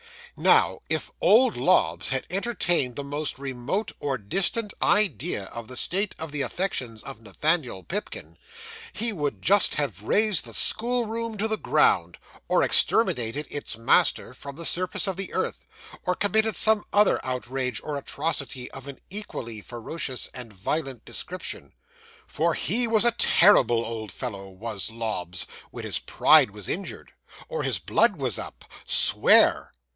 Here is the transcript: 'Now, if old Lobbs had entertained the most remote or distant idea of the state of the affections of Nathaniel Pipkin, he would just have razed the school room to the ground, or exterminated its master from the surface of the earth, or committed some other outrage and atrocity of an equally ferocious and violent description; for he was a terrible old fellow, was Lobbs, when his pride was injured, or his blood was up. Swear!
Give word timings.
'Now, 0.35 0.81
if 0.89 1.11
old 1.21 1.55
Lobbs 1.57 2.09
had 2.09 2.25
entertained 2.31 2.95
the 2.95 3.03
most 3.03 3.37
remote 3.37 3.91
or 3.99 4.17
distant 4.17 4.73
idea 4.81 5.43
of 5.43 5.67
the 5.67 5.77
state 5.77 6.15
of 6.17 6.31
the 6.31 6.41
affections 6.41 7.03
of 7.03 7.21
Nathaniel 7.21 7.83
Pipkin, 7.83 8.37
he 8.93 9.13
would 9.13 9.43
just 9.43 9.75
have 9.75 10.01
razed 10.01 10.45
the 10.45 10.53
school 10.55 11.05
room 11.05 11.37
to 11.37 11.47
the 11.47 11.57
ground, 11.57 12.17
or 12.47 12.63
exterminated 12.63 13.45
its 13.51 13.77
master 13.77 14.33
from 14.33 14.55
the 14.55 14.65
surface 14.65 15.05
of 15.05 15.17
the 15.17 15.31
earth, 15.35 15.65
or 16.05 16.15
committed 16.15 16.57
some 16.57 16.83
other 16.91 17.19
outrage 17.23 17.79
and 17.85 17.95
atrocity 17.97 18.71
of 18.71 18.87
an 18.87 18.99
equally 19.11 19.61
ferocious 19.61 20.29
and 20.33 20.51
violent 20.51 21.05
description; 21.05 21.73
for 22.25 22.55
he 22.55 22.87
was 22.87 23.05
a 23.05 23.11
terrible 23.11 23.85
old 23.85 24.11
fellow, 24.11 24.47
was 24.49 24.89
Lobbs, 24.89 25.45
when 25.69 25.83
his 25.85 25.99
pride 25.99 26.49
was 26.49 26.67
injured, 26.69 27.11
or 27.49 27.61
his 27.61 27.77
blood 27.77 28.15
was 28.15 28.39
up. 28.39 28.65
Swear! 28.85 29.73